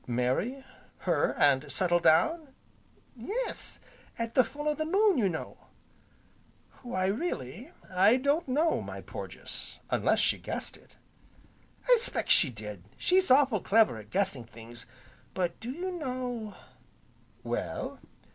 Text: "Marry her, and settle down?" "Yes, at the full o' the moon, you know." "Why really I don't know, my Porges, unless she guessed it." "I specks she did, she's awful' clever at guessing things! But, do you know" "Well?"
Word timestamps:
"Marry 0.07 0.65
her, 1.05 1.35
and 1.37 1.71
settle 1.71 1.99
down?" 1.99 2.55
"Yes, 3.15 3.81
at 4.17 4.33
the 4.33 4.43
full 4.43 4.67
o' 4.67 4.73
the 4.73 4.83
moon, 4.83 5.19
you 5.19 5.29
know." 5.29 5.67
"Why 6.81 7.05
really 7.05 7.71
I 7.87 8.17
don't 8.17 8.47
know, 8.47 8.81
my 8.81 9.01
Porges, 9.01 9.79
unless 9.91 10.17
she 10.17 10.39
guessed 10.39 10.75
it." 10.75 10.97
"I 11.87 11.97
specks 12.01 12.33
she 12.33 12.49
did, 12.49 12.83
she's 12.97 13.29
awful' 13.29 13.59
clever 13.61 13.97
at 13.99 14.09
guessing 14.09 14.45
things! 14.45 14.87
But, 15.35 15.59
do 15.59 15.69
you 15.69 15.91
know" 15.99 16.55
"Well?" 17.43 17.99